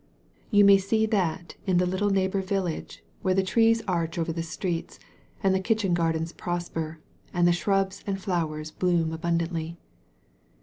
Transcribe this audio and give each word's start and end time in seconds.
You 0.49 0.65
may 0.65 0.79
see 0.79 1.05
that 1.05 1.57
in 1.67 1.77
the 1.77 1.85
little 1.85 2.09
neigh 2.09 2.25
bor 2.27 2.41
village, 2.41 3.03
where 3.21 3.35
the 3.35 3.43
trees 3.43 3.83
arch 3.87 4.17
over 4.17 4.33
the 4.33 4.41
streets, 4.41 4.97
and 5.43 5.53
the 5.53 5.59
kitchen 5.59 5.93
gardens 5.93 6.31
prosper, 6.33 6.99
and 7.31 7.47
the 7.47 7.51
shrubs 7.53 8.03
and 8.07 8.19
flowers 8.19 8.71
bloom 8.71 9.13
abundantly. 9.13 9.77